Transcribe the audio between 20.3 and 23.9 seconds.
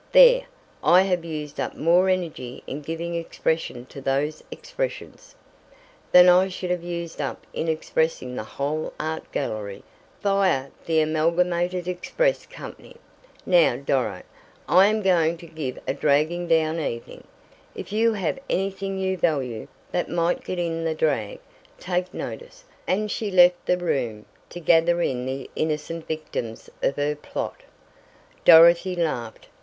get in the drag, take notice," and she left the